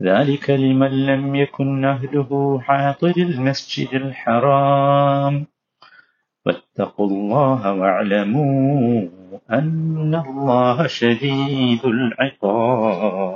[0.00, 2.30] ذلك لمن لم يكن أهله
[2.60, 5.34] حاضر المسجد الحرام
[6.46, 9.08] واتقوا الله واعلموا
[9.50, 13.34] أن الله شديد العقاب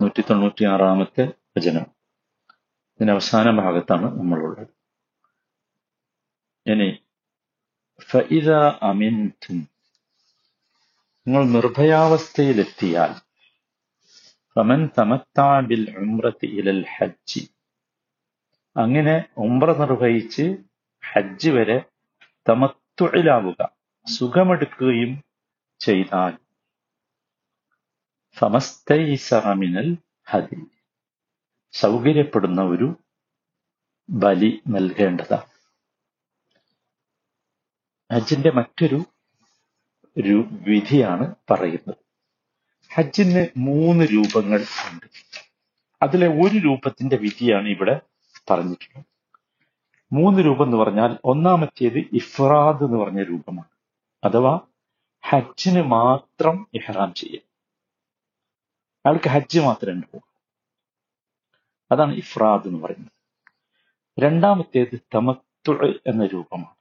[0.00, 1.24] നൂറ്റി തൊണ്ണൂറ്റി ആറാമത്തെ
[1.56, 1.84] വചനം
[2.94, 4.64] ഇതിന്റെ അവസാന ഭാഗത്താണ് നമ്മളുള്ളത്
[6.66, 6.88] ഇനി
[8.08, 8.48] ഫഇദ
[8.88, 9.58] അമിൻതും
[11.26, 13.12] നിങ്ങൾ നിർഭയാവസ്ഥയിലെത്തിയാൽ
[14.59, 17.49] ഫമൻ തമത്താ ബിൽ ഉംറത്തി ഇലൽ ഹജ്ജി
[18.77, 20.57] അങ്ങനെ ഉംറ നിർവഹിച്ച്
[21.11, 21.81] ഹജ്ജ് വരെ
[22.49, 23.69] തമത്തുഴിലാവുക
[24.07, 25.23] സുഖമെടുക്കുകയും
[25.79, 26.37] ചെയ്താൽ.
[28.37, 29.97] ഫമസ്തൈസമിനൽ
[30.29, 30.61] ഹതി
[31.71, 32.95] സൗകര്യപ്പെടുന്ന ഒരു
[34.09, 35.51] ബലി നൽകേണ്ടതാണ്.
[38.11, 39.05] ഹജ്ജിന്റെ മറ്റൊരു
[40.69, 42.08] വിധിയാണ് പറയുന്നത്.
[42.93, 45.05] ഹജ്ജിന് മൂന്ന് രൂപങ്ങൾ ഉണ്ട്.
[46.01, 48.01] അതിലെ ഒരു രൂപത്തിന്റെ വിധിയാണ് ഇവിടെ
[48.49, 49.05] പറഞ്ഞിട്ടുള്ളത്.
[50.13, 53.69] മൂന്ന് രൂപം എന്ന് പറഞ്ഞാൽ ഒന്നാമത്തേത് ഇഫ്രാദ് എന്ന് പറഞ്ഞ രൂപമാണ്.
[54.23, 54.59] അഥവാ
[55.29, 57.41] ഹജ്ജിന് മാത്രം ഇഹ്റാം ചെയ്യുക.
[59.05, 60.19] അയാൾക്ക് ഹജ്ജ് മാത്രമേ ഉണ്ടാവൂ
[61.91, 63.11] അതാണ് ഇഫ്രാദ് എന്ന് പറയുന്നത്.
[64.19, 65.71] രണ്ടാമത്തേത് തമത്തു
[66.07, 66.75] എന്ന രൂപമാണ്.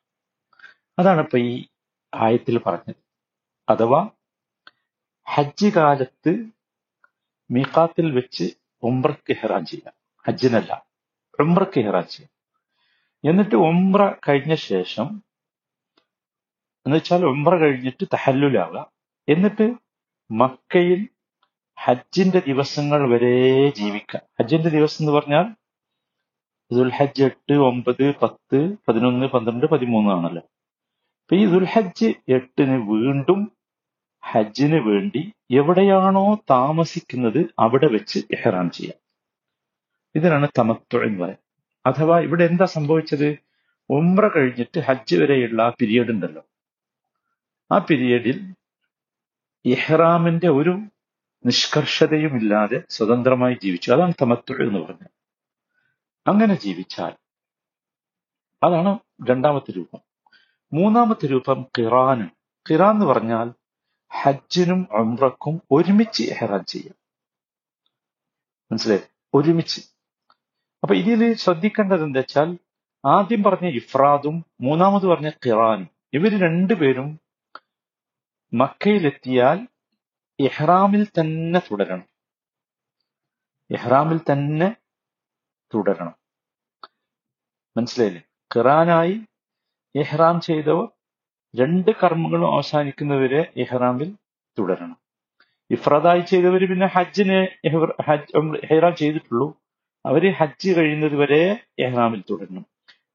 [0.99, 1.65] അതാണ് ഇപ്പൊ ഈ
[2.15, 2.97] ആയത്തിൽ പറഞ്ഞത്.
[3.69, 4.09] അഥവാ
[5.35, 6.45] ഹജ്ജ് കാലത്ത്
[7.51, 8.45] മീഖാത്തിൽ വെച്ച്
[8.83, 9.95] ഉംറക്ക് ഹെറാൻ ചെയ്യാം.
[10.27, 10.87] ഹജ്ജിനല്ല
[11.41, 12.39] ഉംറക്ക് ഹെറാൻ ചെയ്യാം.
[13.31, 15.23] എന്നിട്ട് ഉംറ കഴിഞ്ഞ ശേഷം
[16.87, 18.91] എന്ന് വെച്ചാൽ ഉംറ കഴിഞ്ഞിട്ട് തഹല്ലുലാവുക.
[19.29, 19.75] എന്നിട്ട്
[20.31, 21.09] മക്കയിൽ
[21.81, 25.55] ഹജ്ജിന്റെ ദിവസങ്ങൾ വരെ ജീവിക്കാം ഹജ്ജിന്റെ ദിവസം എന്ന് പറഞ്ഞാൽ
[26.73, 30.43] ദുൽഹജ്ജ് എട്ട് ഒമ്പത് പത്ത് പതിനൊന്ന് പന്ത്രണ്ട് പതിമൂന്ന് ആണല്ലോ.
[31.23, 33.58] അപ്പൊ ഈ ദുൽഹജ്ജ് എട്ടിന് വീണ്ടും
[34.31, 38.99] ഹജ്ജിന് വേണ്ടി എവിടെയാണോ താമസിക്കുന്നത് അവിടെ വെച്ച് ഇഹ്റാം ചെയ്യാം.
[40.15, 41.37] ഇതിനാണ് തമത്വ എന്ന് പറയുന്നത്.
[41.87, 43.39] അഥവാ ഇവിടെ എന്താ സംഭവിച്ചത്?
[43.91, 46.43] ഉംറ കഴിഞ്ഞിട്ട് ഹജ്ജ് വരെയുള്ള ആ പീരീഡ് ഉണ്ടല്ലോ.
[47.73, 48.55] ആ പിരീഡിൽ
[49.65, 50.81] ഇഹ്റാമിന്റെ ഒരു
[51.47, 53.93] നിഷ്കർഷതയും ഇല്ലാതെ സ്വതന്ത്രമായി ജീവിച്ചു.
[53.93, 55.11] അതാണ് തമത്വ എന്ന് പറഞ്ഞത്.
[56.27, 57.13] അങ്ങനെ ജീവിച്ചാൽ
[58.63, 59.99] അതാണ് രണ്ടാമത്തെ രൂപം.
[60.73, 62.29] മൂന്നാമത്തെ രൂപം കിറാന്
[62.71, 63.53] കിറാൻ എന്ന് പറഞ്ഞാൽ
[64.13, 66.95] ഹജ്ജിനും ഉംറക്കും ഒരുമിച്ച് എഹ്റാം ചെയ്യാം.
[68.73, 69.01] മനസ്സിലായി?
[69.35, 69.81] ഒരുമിച്ച്.
[70.83, 72.59] അപ്പൊ ഇതിൽ ശ്രദ്ധിക്കേണ്ടത് എന്താ വെച്ചാൽ
[73.05, 77.21] ആദ്യം പറഞ്ഞ ഇഫ്രാദും മൂന്നാമത് പറഞ്ഞ ഖിറാനും ഇവർ രണ്ടുപേരും
[78.55, 79.69] മക്കയിലെത്തിയാൽ
[80.39, 82.09] ഇഹ്റാമിൽ തന്നെ തുടരണം.
[83.71, 84.77] ഇഹ്റാമിൽ തന്നെ
[85.75, 86.15] തുടരണം.
[87.77, 88.23] മനസ്സിലായില്ലേ?
[88.57, 89.21] ഖിറാനായി
[89.95, 90.89] ഇഹ്റാം ചെയ്തവർ
[91.57, 94.15] രണ്ട് കർമ്മങ്ങളും അവസാനിക്കുന്നവരെ ഇഹ്റാമിൽ
[94.59, 94.97] തുടരണം.
[95.71, 97.69] ഇഫ്രദായി ചെയ്തവർ പിന്നെ ഹജ്ജിന്
[98.67, 99.59] ഹെഹ്റാം ചെയ്തിട്ടുള്ളൂ.
[100.07, 102.67] അവർ ഹജ്ജ് കഴിയുന്നത് വരെ എഹ്റാമിൽ തുടരണം.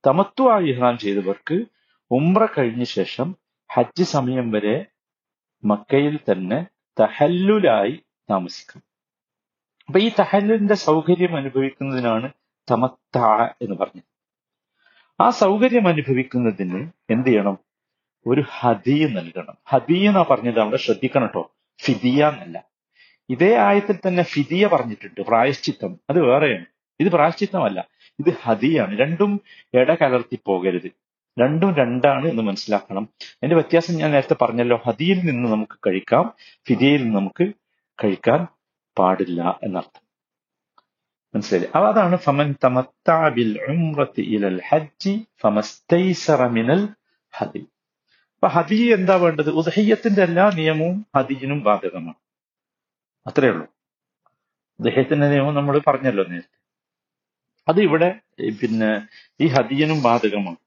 [0.07, 1.65] തമത്വ ഇഹ്റാം ചെയ്തവർക്ക്
[2.11, 3.35] ഉംറ കഴിഞ്ഞ ശേഷം
[3.71, 4.85] ഹജ്ജ് സമയം വരെ
[5.63, 6.65] മക്കയിൽ തന്നെ
[6.99, 8.83] തഹല്ലുലായി താമസിക്കാം.
[9.87, 12.31] അപ്പൊ ഈ തഹല്ലിന്റെ സൗകര്യം അനുഭവിക്കുന്നതിനാണ്
[12.71, 13.17] തമത്ത
[13.61, 14.03] എന്ന് പറഞ്ഞത്.
[15.21, 17.57] ആ സൗകര്യം അനുഭവിക്കുന്നതിന് എന്ത് ചെയ്യണം?
[18.27, 19.57] ഒരു ഹദി നൽകണം.
[19.65, 21.51] ഹദി എന്നാ പറഞ്ഞത് അവിടെ ശ്രദ്ധിക്കണം കേട്ടോ
[21.81, 22.63] ഫിദിയ എന്നല്ല.
[23.29, 25.99] ഇതേ ആയത്തിൽ തന്നെ ഫിദിയ പറഞ്ഞിട്ടുണ്ട് പ്രായശ്ചിത്തം.
[26.09, 26.65] അത് വേറെയാണ്.
[26.99, 27.87] ഇത് പ്രായശ്ചിത്തമല്ല.
[28.19, 28.99] ഇത് ഹദിയാണ്.
[28.99, 29.41] രണ്ടും
[29.73, 30.91] ഇട കലർത്തി പോകരുത്.
[31.39, 33.09] രണ്ടും രണ്ടാണ് എന്ന് മനസ്സിലാക്കണം.
[33.23, 34.81] അതിന്റെ വ്യത്യാസം ഞാൻ നേരത്തെ പറഞ്ഞല്ലോ.
[34.85, 36.33] ഹദിയിൽ നിന്ന് നമുക്ക് കഴിക്കാം
[36.67, 37.53] ഫിദിയയിൽ നിന്ന് നമുക്ക്
[38.03, 38.47] കഴിക്കാൻ
[38.99, 40.03] പാടില്ല എന്നർത്ഥം.
[41.35, 41.65] മനസ്സിലായി?
[41.75, 46.89] അപ്പൊ അതാണ് ഫമൻ തമത്താബിൽ ഹജ്ജി ഫമസ്തൈസറ മിനൽ
[47.31, 47.67] ഹദി.
[48.43, 49.49] അപ്പൊ ഹദി എന്താ വേണ്ടത്?
[49.49, 52.15] ഉദഹയ്യത്തിന്റെ എല്ലാ നിയമവും ഹദിജിനും ബാധകമാണ്.
[53.27, 53.67] അത്രേ ഉള്ളൂ.
[54.79, 56.57] ഉദഹ്യത്തിന്റെ നിയമം നമ്മൾ പറഞ്ഞല്ലോ നേരത്തെ.
[57.67, 58.19] അത് ഇവിടെ
[58.61, 59.07] പിന്നെ
[59.41, 60.57] ഈ ഹദിയനും ബാധകമാണ്.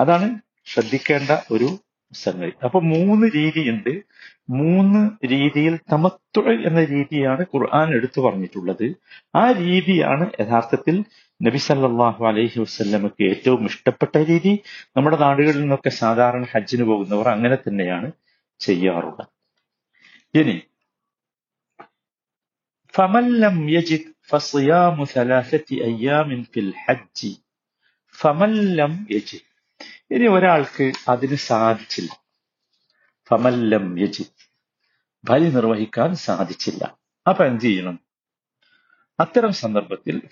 [0.00, 1.78] അതാണ് ശ്രദ്ധിക്കേണ്ട ഒരു
[2.12, 4.02] സംഗതി അപ്പൊ മൂന്ന് രീതിയുണ്ട്.
[4.50, 8.94] മൂന്ന് രീതിയിൽ തമത്തുഴൽ എന്ന രീതിയാണ് ഖുർആൻ എടുത്തു പറഞ്ഞിട്ടുള്ളത്.
[9.36, 11.04] ആ രീതിയാണ് യഥാർത്ഥത്തിൽ
[11.42, 14.62] നബി സല്ലാഹു അലൈഹി വസ്ല്ലമക്ക് ഏറ്റവും ഇഷ്ടപ്പെട്ട രീതി.
[14.96, 18.12] നമ്മുടെ നാടുകളിൽ നിന്നൊക്കെ സാധാരണ ഹജ്ജിന് പോകുന്നവർ അങ്ങനെ തന്നെയാണ്
[18.58, 19.26] ചെയ്യാറുള്ളത്.
[20.38, 20.62] ഇനി
[22.94, 27.36] ഫമല്ലം യജിദ് ഫസിയാമു സലാസത്തി അയ്യാമിൻ ഫിൽ ഹജ്ജി.
[28.12, 29.47] ഫമല്ലം യജിദ്.
[30.10, 32.24] ഇനി ഒരാൾക്ക് അതിന് സാധിച്ചില്ല.
[33.28, 34.50] ഫമല്ലം യജിത്
[35.24, 36.98] ബലി നിർവഹിക്കാൻ സാധിച്ചില്ല.
[37.28, 38.00] അപ്പൊ എന്ത് ചെയ്യണം?
[39.20, 40.28] അത്തരം സന്ദർഭത്തിൽ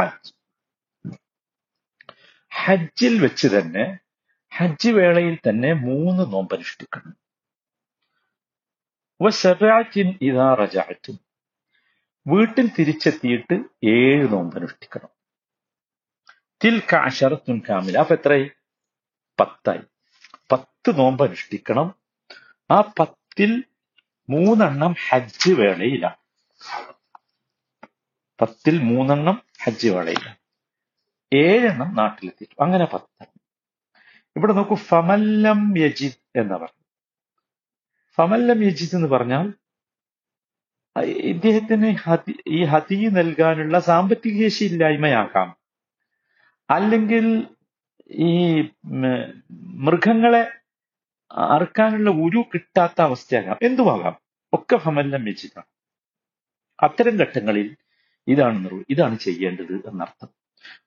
[0.00, 0.32] ഹജ്ജ്.
[2.54, 3.98] ഹജ്ജിൽ വെച്ച് തന്നെ
[4.56, 7.16] ഹജ്ജ് വേളയിൽ തന്നെ മൂന്ന് നോമ്പനുഷ്ഠിക്കണം.
[10.22, 11.18] ഇതാ റജാറ്റും
[12.26, 13.54] വീട്ടിൽ തിരിച്ചെത്തിയിട്ട്
[13.86, 15.23] ഏഴ് നോമ്പനുഷ്ഠിക്കണം.
[16.64, 18.50] അനുഷ്ഠിക്കണം തിൽക അശറത്തുൻ കാമില അപ്പൊ എത്രയായി
[19.40, 19.80] പത്തായി.
[20.52, 21.94] പത്ത് നോമ്പ് അനുഷ്ഠിക്കണം.
[22.70, 23.64] ആ പത്തിൽ
[24.30, 26.16] മൂന്നെണ്ണം ഹജ്ജ് വേളയിലാണ്
[28.40, 30.40] പത്തിൽ മൂന്നെണ്ണം ഹജ്ജ് വേളയില്ല
[31.32, 33.28] ഏഴെണ്ണം നാട്ടിലെത്തിയിട്ടു അങ്ങനെ പത്ത്.
[34.36, 36.84] ഇവിടെ നോക്കൂ ഫമല്ലം യജിദ് എന്ന് പറഞ്ഞു.
[38.14, 39.54] ഫമല്ലം യജിദ് എന്ന് പറഞ്ഞാൽ
[41.04, 41.96] ഇദ്ദേഹത്തിന്
[42.48, 45.63] ഈ ഹതി നൽകാനുള്ള സാമ്പത്തിക ശേഷി ഇല്ലായ്മയാകാം
[46.70, 47.48] അല്ലെങ്കിൽ
[48.10, 48.60] ഈ
[49.60, 50.52] മൃഗങ്ങളെ
[51.32, 53.56] അറുക്കാനുള്ള ഉരു കിട്ടാത്ത അവസ്ഥയാകാം.
[53.62, 54.16] എന്തുമാകാം
[54.52, 55.64] ഒക്കെ ഫമല്ലം വെച്ചിട്ടാണ്.
[56.82, 57.76] അത്തരം ഘട്ടങ്ങളിൽ
[58.28, 60.28] ഇതാണ് ഇതാണ് ചെയ്യേണ്ടത് എന്നർത്ഥം.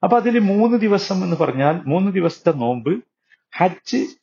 [0.03, 3.03] അപ്പൊ അതിൽ മൂന്ന് ദിവസം എന്ന് പറഞ്ഞാൽ മൂന്ന് ദിവസത്തെ നോമ്പ്
[3.55, 4.15] ഹജ്ജ്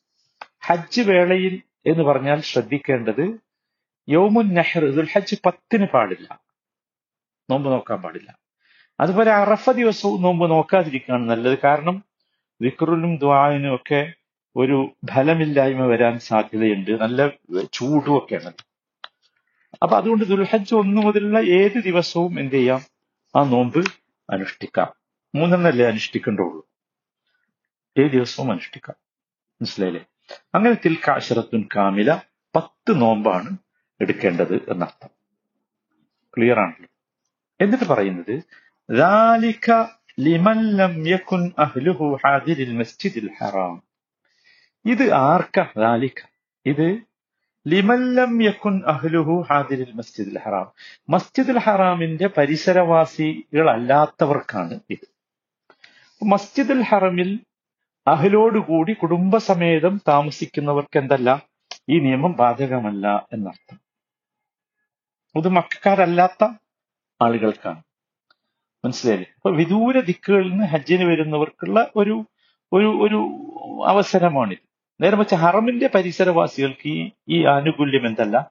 [0.66, 3.38] ഹജ്ജ് വേളയിൽ എന്ന് പറഞ്ഞാൽ ശ്രദ്ധിക്കേണ്ടത്
[4.08, 4.54] യോമുൻ
[4.94, 6.42] ദുൽ ഹജ്ജ് പത്തിന് പാടില്ല.
[7.50, 8.43] നോമ്പ് നോക്കാൻ പാടില്ല.
[9.00, 11.58] അതുപോലെ അറഫ ദിവസവും നോമ്പ് നോക്കാതിരിക്കുകയാണ് നല്ലത്.
[11.64, 12.04] കാരണം
[12.60, 14.12] വിക്രുലും ദ്വാനും ഒക്കെ
[14.56, 17.00] ഒരു ഫലമില്ലായ്മ വരാൻ സാധ്യതയുണ്ട്.
[17.00, 17.28] നല്ല
[17.72, 18.52] ചൂടും ഒക്കെയാണ്.
[19.82, 22.80] അപ്പൊ അതുകൊണ്ട് ദുൽഹജ് ഒന്നു മുതലുള്ള ഏത് ദിവസവും എന്ത് ചെയ്യാം?
[23.36, 23.88] ആ നോമ്പ്
[24.30, 24.92] അനുഷ്ഠിക്കാം.
[25.34, 26.68] മൂന്നെണ്ണല്ലേ അനുഷ്ഠിക്കേണ്ടുള്ളൂ.
[27.98, 28.96] ഏത് ദിവസവും അനുഷ്ഠിക്കാം.
[29.60, 30.04] മനസ്സിലായില്ലേ?
[30.54, 32.14] അങ്ങനെ തിൽക്കാശറത്തുൻ കാമില
[32.56, 33.56] പത്ത് നോമ്പാണ്
[34.00, 35.08] എടുക്കേണ്ടത് എന്നർത്ഥം.
[36.36, 36.88] ക്ലിയർ ആണല്ലോ?
[37.60, 38.42] എന്നിട്ട് പറയുന്നത്
[38.89, 43.79] ذَلِكَ لِمَنْ لَمْ يَكُنْ أَهْلُهُ حَاضِرِ الْمَسْجِدِ الْحَرَامِ
[44.85, 46.25] ഇത് ആർക്ക ذَلِكَ
[46.65, 47.09] ഇത്
[47.65, 50.71] ലിമൻ ലം യകുൻ അഹ്ലുഹു ഹാദിരിൽ മസ്ജിദുൽ ഹറാം
[51.09, 55.07] മസ്ജിദുൽ ഹറാമിന്റെ പരിസരവാസികളല്ലാത്തവർക്കാണ് ഇത്
[56.21, 57.39] മസ്ജിദുൽ ഹറമിൽ
[58.07, 61.41] അഹ്ലോടുകൂടി കുടുംബസമേതം താമസിക്കുന്നവർക്ക് എന്തല്ല
[61.89, 63.79] ഈ നിയമം ബാധകമല്ല എന്നർത്ഥം
[65.35, 66.47] ഇത് മക്കാരല്ലാത്ത
[67.21, 67.81] ആളുകൾക്കാണ്
[68.84, 69.32] മനസ്സിലായില്ലേ?
[69.36, 72.24] അപ്പൊ വിദൂര ദിക്കുകളിൽ നിന്ന് ഹജ്ജിന് വരുന്നവർക്കുള്ള ഒരു
[72.72, 73.16] ഒരു ഒരു
[73.86, 74.58] അവസരമാണിത്.
[75.00, 78.50] നേരെ വെച്ച ഹറമിന്റെ പരിസരവാസികൾക്ക് ഈ ഈ ആനുകൂല്യം എന്തല്ല?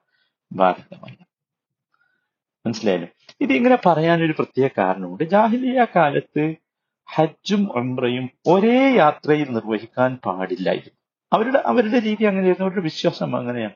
[0.52, 1.26] ബാധകമല്ല.
[2.66, 3.08] മനസ്സിലായല്ലോ?
[3.40, 5.24] ഇത് ഇങ്ങനെ പറയാൻ ഒരു പ്രത്യേക കാരണമുണ്ട്.
[5.24, 6.54] ജാഹിലിയ കാലത്ത്
[7.10, 10.98] ഹജ്ജും ഉംറയും ഒരേ യാത്രയിൽ നിർവഹിക്കാൻ പാടില്ലായിരുന്നു.
[11.32, 12.68] അവരുടെ അവരുടെ രീതി അങ്ങനെയായിരുന്നു.
[12.68, 13.74] അവരുടെ വിശ്വാസം അങ്ങനെയാണ്.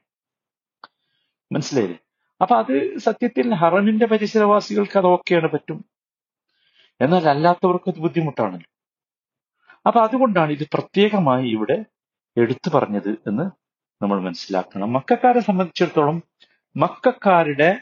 [1.52, 1.99] മനസ്സിലായില്ലേ?
[2.43, 5.84] അപ്പൊ അത് സത്യത്തിൽ ഹറമിന്റെ പരിസരവാസികൾക്ക് അത് ഓക്കെയാണ് പറ്റും.
[7.00, 8.70] എന്നാൽ അല്ലാത്തവർക്ക് അത് ബുദ്ധിമുട്ടാണല്ലോ.
[9.86, 11.84] അപ്പൊ അതുകൊണ്ടാണ് ഇത് പ്രത്യേകമായി ഇവിടെ
[12.36, 13.50] എടുത്തു പറഞ്ഞത് എന്ന്
[14.02, 14.92] നമ്മൾ മനസ്സിലാക്കണം.
[14.92, 16.22] മക്കാരെ സംബന്ധിച്ചിടത്തോളം
[16.76, 17.80] മക്കാരുടെ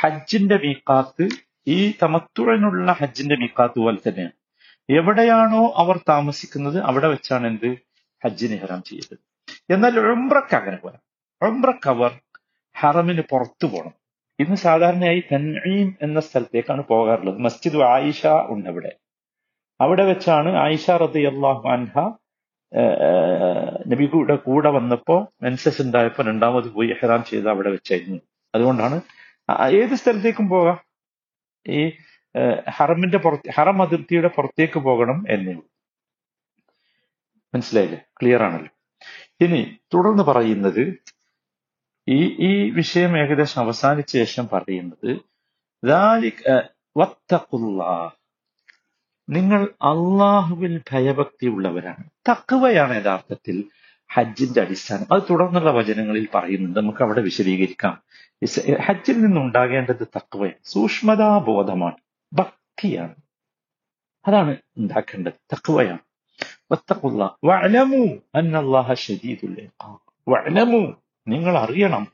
[0.00, 1.28] ഹജ്ജിന്റെ മീക്കാത്ത്
[1.66, 4.32] ഈ തമത്തുഴനുള്ള ഹജ്ജിന്റെ മീക്കാത്ത് പോലെ തന്നെയാണ്.
[4.90, 7.76] എവിടെയാണോ അവർ താമസിക്കുന്നത് അവിടെ വെച്ചാണ് എന്ത്?
[8.24, 9.18] ഹജ്ജിന് ഹറാം ചെയ്തത്.
[9.70, 10.98] എന്നാൽ ഉംറക്ക് അങ്ങനെ പോരാ.
[11.48, 12.20] ഉംറക്ക് അവർ
[12.78, 14.05] ഹറമിന് പുറത്തു പോകണം.
[14.38, 17.38] ഇന്ന് സാധാരണയായി തൻഈം എന്ന സ്ഥലത്തേക്കാണ് പോകാറുള്ളത്.
[17.46, 18.22] മസ്ജിദ് ആയിഷ
[18.54, 18.90] ഉണ്ട് അവിടെ.
[19.80, 21.22] അവിടെ വെച്ചാണ് ആയിഷ റതി
[21.74, 21.94] അൻഹ
[23.90, 28.18] നബിയുടെ കൂടെ വന്നപ്പോ മെൻസസ് ഉണ്ടായപ്പോ രണ്ടാമത് പോയി എഹ്റാം ചെയ്ത് അവിടെ വെച്ചായിരുന്നു.
[28.54, 28.96] അതുകൊണ്ടാണ്
[29.80, 30.78] ഏത് സ്ഥലത്തേക്കും പോകാം?
[31.66, 31.80] ഈ
[32.78, 35.54] ഹറമിന്റെ പുറത്ത് ഹറം അതിർത്തിയുടെ പുറത്തേക്ക് പോകണം എന്നേ
[37.54, 38.00] മനസ്സിലായില്ലേ?
[38.20, 38.72] ക്ലിയർ ആണല്ലോ.
[39.40, 39.60] ഇനി
[39.94, 40.82] തുടർന്ന് പറയുന്നത്
[42.08, 45.18] ഈ ഈ വിഷയം ഏകദേശം അവസാനിച്ച ശേഷം പറയുന്നത്
[49.28, 52.04] നിങ്ങൾ അള്ളാഹുവിൽ ഭയഭക്തി ഉള്ളവരാണ്.
[52.30, 53.64] തക്കവയാണ് യഥാർത്ഥത്തിൽ
[54.12, 55.14] ഹജ്ജിന്റെ അടിസ്ഥാനം.
[55.14, 56.80] അത് തുടർന്നുള്ള വചനങ്ങളിൽ പറയുന്നുണ്ട്.
[56.80, 58.02] നമുക്ക് അവിടെ വിശദീകരിക്കാം.
[58.80, 61.96] ഹജ്ജിൽ നിന്നുണ്ടാകേണ്ടത് തക്കവയാണ് സൂക്ഷ്മതാബോധമാണ്
[62.32, 63.14] ഭക്തിയാണ്.
[64.28, 65.32] അതാണ് ഉണ്ടാക്കേണ്ടത്.
[65.32, 65.98] തക്കവയാണ്
[66.72, 68.16] വത്തക്കുള്ള വഴലമു
[68.94, 69.68] ശരീദുല്ലേ
[70.28, 72.06] വഴലമു നിങ്ങൾ അറിയണം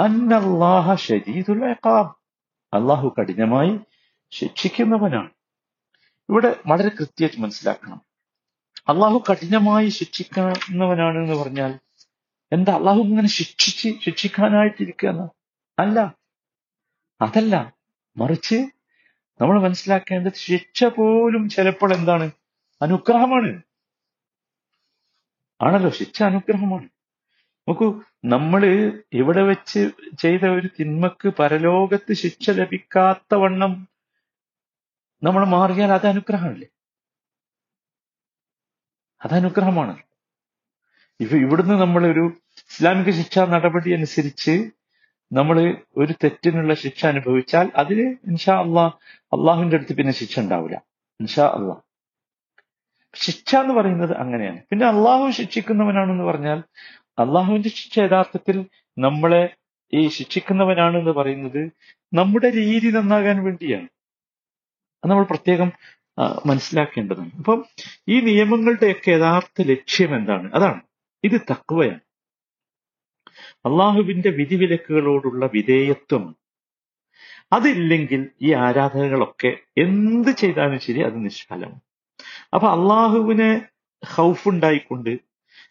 [0.00, 2.14] അന്നല്ലാഹ ശദീദുൽ ഇഖാബ്.
[2.74, 3.80] അള്ളാഹു കഠിനമായി
[4.30, 5.30] ശിക്ഷിക്കുന്നവനാണ്.
[6.30, 8.00] ഇവിടെ വളരെ കൃത്യമായിട്ട് മനസ്സിലാക്കണം.
[8.88, 11.78] അള്ളാഹു കഠിനമായി ശിക്ഷിക്കുന്നവനാണ് എന്ന് പറഞ്ഞാൽ
[12.52, 15.28] എന്താ അള്ളാഹു ഇങ്ങനെ ശിക്ഷിച്ച് ശിക്ഷിക്കാനായിട്ടിരിക്കുന്ന
[15.78, 16.14] അല്ല.
[17.20, 17.72] അതല്ല.
[18.16, 18.54] മറിച്ച്
[19.40, 22.30] നമ്മൾ മനസ്സിലാക്കേണ്ടത് ശിക്ഷ പോലും ചിലപ്പോൾ എന്താണ്?
[22.82, 23.62] അനുഗ്രഹമാണ്.
[25.62, 25.90] ആണല്ലോ.
[25.90, 26.88] ശിക്ഷ അനുഗ്രഹമാണ്.
[27.68, 27.86] നോക്കൂ
[28.24, 28.62] നമ്മൾ
[29.12, 29.80] ഇവിടെ വെച്ച്
[30.18, 33.72] ചെയ്ത ഒരു തിന്മക്ക് പരലോകത്ത് ശിക്ഷ ലഭിക്കാത്ത വണ്ണം
[35.22, 36.68] നമ്മൾ മാറിയാൽ അത് അനുഗ്രഹമല്ലേ?
[39.20, 39.94] അത് അനുഗ്രഹമാണ്.
[41.20, 42.24] ഇവ ഇവിടുന്ന് നമ്മളൊരു
[42.70, 44.54] ഇസ്ലാമിക ശിക്ഷാ നടപടി അനുസരിച്ച്
[45.32, 45.56] നമ്മൾ
[45.96, 48.92] ഒരു തെറ്റിനുള്ള ശിക്ഷ അനുഭവിച്ചാൽ അതിൽ ഇൻഷാ അള്ളാഹ്
[49.32, 50.76] അള്ളാഹുവിന്റെ അടുത്ത് പിന്നെ ശിക്ഷ ഉണ്ടാവില്ല
[51.20, 51.80] ഇൻഷാ അള്ളാഹ്.
[53.14, 54.60] ശിക്ഷ എന്ന് പറയുന്നത് അങ്ങനെയാണ്.
[54.70, 56.58] പിന്നെ അള്ളാഹു ശിക്ഷിക്കുന്നവനാണെന്ന് പറഞ്ഞാൽ
[57.18, 58.66] അള്ളാഹുവിന്റെ ശിക്ഷ യഥാർത്ഥത്തിൽ
[58.98, 59.56] നമ്മളെ
[59.94, 61.70] ഈ ശിക്ഷിക്കുന്നവനാണ് എന്ന് പറയുന്നത്
[62.14, 63.88] നമ്മുടെ രീതി നന്നാകാൻ വേണ്ടിയാണ്.
[65.04, 65.72] അത് നമ്മൾ പ്രത്യേകം
[66.46, 67.30] മനസ്സിലാക്കേണ്ടതാണ്.
[67.38, 67.64] അപ്പം
[68.08, 70.52] ഈ നിയമങ്ങളുടെയൊക്കെ യഥാർത്ഥ ലക്ഷ്യം എന്താണ്?
[70.54, 70.80] അതാണ്.
[71.24, 72.00] ഇത് തക്വയാണ്.
[73.50, 76.34] അള്ളാഹുവിന്റെ വിധിവിലക്കുകളോടുള്ള വിധേയത്വമാണ്.
[77.52, 81.80] അതില്ലെങ്കിൽ ഈ ആരാധനകളൊക്കെ എന്ത് ചെയ്താലും ശരി അത് നിഷ്ഫലമാണ്.
[82.54, 83.68] അപ്പൊ അള്ളാഹുവിനെ
[84.14, 85.18] ഹൗഫുണ്ടായിക്കൊണ്ട്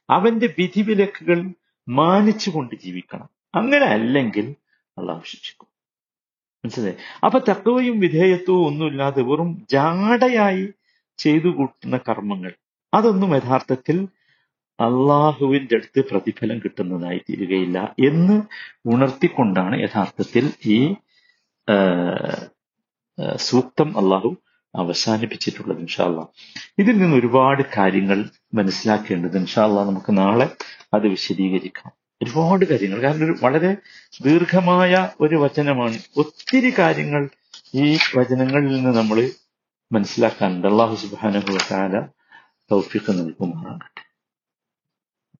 [0.09, 1.39] അവന്റെ വിധിവിലക്കുകൾ
[1.88, 3.29] മാനിച്ചുകൊണ്ട് ജീവിക്കണം.
[3.55, 4.55] അങ്ങനെ അല്ലെങ്കിൽ
[4.97, 5.67] അള്ളാഹു ശിക്ഷിക്കും.
[6.65, 6.95] മനസ്സിലായി?
[7.25, 10.74] അപ്പൊ തക്കവയും വിധേയത്വവും ഒന്നുമില്ലാതെ വെറും ജാടയായി
[11.17, 12.53] ചെയ്തു കൂട്ടുന്ന കർമ്മങ്ങൾ
[12.93, 14.07] അതൊന്നും യഥാർത്ഥത്തിൽ
[14.79, 18.41] അള്ളാഹുവിന്റെ അടുത്ത് പ്രതിഫലം കിട്ടുന്നതായി തീരുകയില്ല എന്ന്
[18.85, 20.93] ഉണർത്തിക്കൊണ്ടാണ് യഥാർത്ഥത്തിൽ ഈ
[23.35, 24.35] സൂക്തം അള്ളാഹു
[24.75, 26.27] അവസാനിപ്പിച്ചിട്ടുള്ളത് ഇൻഷാല്ല
[26.79, 30.50] ഇതിൽ നിന്ന് ഒരുപാട് കാര്യങ്ങൾ മനസ്സിലാക്കേണ്ടത് ഇൻഷാല്ല നമുക്ക് നാളെ
[30.94, 31.91] അത് വിശദീകരിക്കാം.
[32.24, 33.01] ഒരുപാട് കാര്യങ്ങൾ.
[33.01, 33.75] കാരണം ഒരു വളരെ
[34.25, 36.00] ദീർഘമായ ഒരു വചനമാണ്.
[36.17, 37.29] ഒത്തിരി കാര്യങ്ങൾ
[37.75, 39.29] ഈ വചനങ്ങളിൽ നിന്ന് നമ്മൾ
[39.91, 40.67] മനസ്സിലാക്കാനുണ്ട്.
[40.67, 41.58] അള്ളാഹു സുബാനുഭവ
[42.72, 44.04] തൗഫിക്ക് നൽകുമാറാകട്ടെ.